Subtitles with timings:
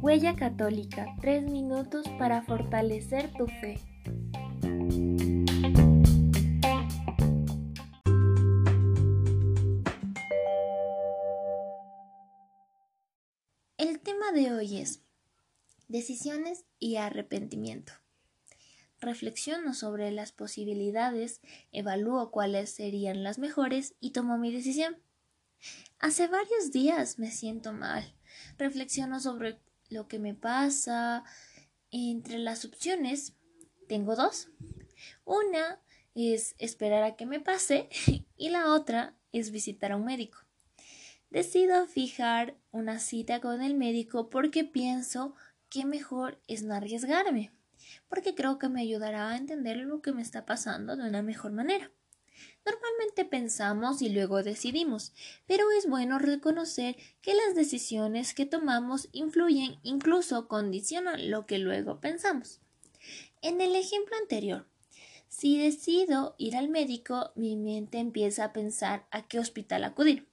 [0.00, 3.80] Huella Católica, tres minutos para fortalecer tu fe.
[13.78, 15.02] El tema de hoy es
[15.88, 17.94] decisiones y arrepentimiento.
[19.00, 21.40] Reflexiono sobre las posibilidades,
[21.72, 24.96] evalúo cuáles serían las mejores y tomo mi decisión.
[25.98, 28.14] Hace varios días me siento mal.
[28.58, 31.24] Reflexiono sobre lo que me pasa.
[31.90, 33.34] Entre las opciones
[33.88, 34.48] tengo dos.
[35.24, 35.80] Una
[36.14, 37.88] es esperar a que me pase
[38.36, 40.38] y la otra es visitar a un médico.
[41.30, 45.34] Decido fijar una cita con el médico porque pienso
[45.68, 47.50] que mejor es no arriesgarme,
[48.08, 51.50] porque creo que me ayudará a entender lo que me está pasando de una mejor
[51.50, 51.90] manera.
[52.64, 55.12] Normalmente pensamos y luego decidimos,
[55.46, 62.00] pero es bueno reconocer que las decisiones que tomamos influyen, incluso condicionan lo que luego
[62.00, 62.60] pensamos.
[63.42, 64.66] En el ejemplo anterior,
[65.28, 70.28] si decido ir al médico, mi mente empieza a pensar a qué hospital acudir,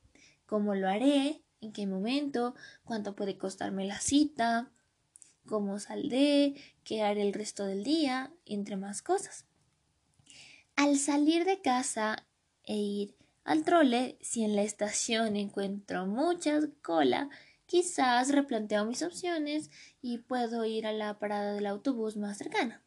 [0.46, 4.72] cómo lo haré, en qué momento, cuánto puede costarme la cita,
[5.48, 9.46] cómo saldré, qué haré el resto del día, entre más cosas.
[10.82, 12.26] Al salir de casa
[12.64, 17.30] e ir al trole, si en la estación encuentro mucha cola,
[17.68, 19.70] quizás replanteo mis opciones
[20.02, 22.84] y puedo ir a la parada del autobús más cercana.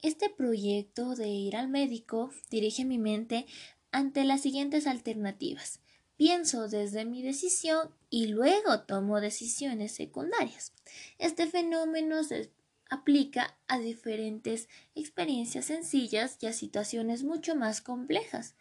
[0.00, 3.44] Este proyecto de ir al médico dirige mi mente
[3.90, 5.80] ante las siguientes alternativas.
[6.16, 10.72] Pienso desde mi decisión y luego tomo decisiones secundarias.
[11.18, 12.52] Este fenómeno se
[12.88, 18.54] aplica a diferentes experiencias sencillas y a situaciones mucho más complejas.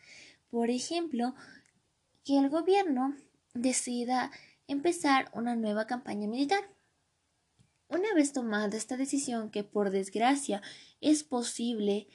[0.50, 1.36] Por ejemplo,
[2.24, 3.16] que el gobierno
[3.54, 4.32] decida
[4.68, 6.70] empezar una nueva campaña militar.
[7.88, 10.62] Una vez tomada esta decisión, que por desgracia
[11.02, 12.08] es posible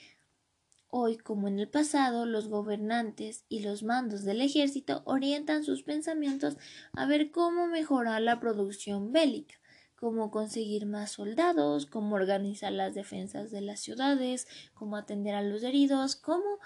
[0.89, 6.57] hoy como en el pasado, los gobernantes y los mandos del ejército orientan sus pensamientos
[6.93, 9.60] a ver cómo mejorar la producción bélica
[10.01, 15.63] cómo conseguir más soldados, cómo organizar las defensas de las ciudades, cómo atender a los
[15.63, 16.59] heridos, cómo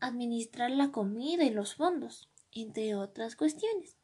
[0.00, 3.96] administrar la comida y los fondos, entre otras cuestiones.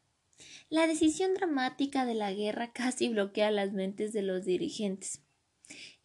[0.69, 5.21] La decisión dramática de la guerra casi bloquea las mentes de los dirigentes.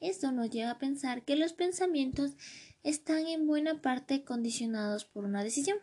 [0.00, 2.32] Esto nos lleva a pensar que los pensamientos
[2.82, 5.78] están en buena parte condicionados por una decisión.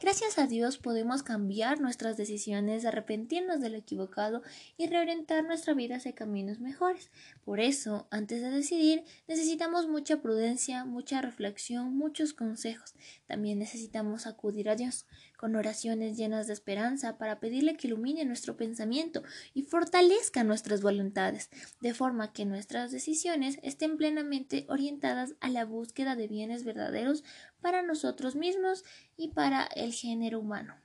[0.00, 4.42] Gracias a Dios podemos cambiar nuestras decisiones, arrepentirnos de lo equivocado
[4.76, 7.10] y reorientar nuestra vida hacia caminos mejores.
[7.44, 12.94] Por eso, antes de decidir, necesitamos mucha prudencia, mucha reflexión, muchos consejos.
[13.26, 15.06] También necesitamos acudir a Dios
[15.40, 19.22] con oraciones llenas de esperanza para pedirle que ilumine nuestro pensamiento
[19.54, 21.48] y fortalezca nuestras voluntades,
[21.80, 27.24] de forma que nuestras decisiones estén plenamente orientadas a la búsqueda de bienes verdaderos
[27.62, 28.84] para nosotros mismos
[29.16, 30.76] y para el género humano.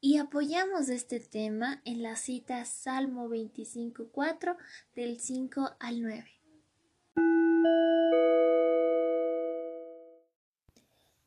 [0.00, 4.56] Y apoyamos este tema en la cita Salmo 25.4
[4.96, 6.24] del 5 al 9.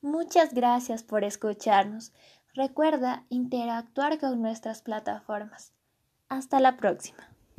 [0.02, 2.12] Muchas gracias por escucharnos.
[2.56, 5.74] Recuerda interactuar con nuestras plataformas.
[6.30, 7.35] Hasta la próxima.